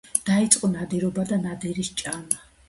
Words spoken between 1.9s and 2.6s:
ჭამა.